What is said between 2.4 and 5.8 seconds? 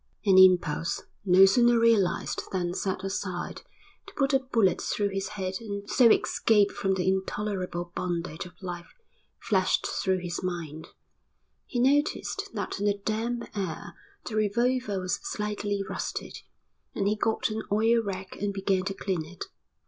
than set aside, to put a bullet through his head